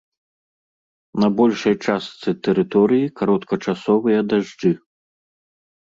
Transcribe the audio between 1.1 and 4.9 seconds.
На большай частцы тэрыторыі кароткачасовыя дажджы.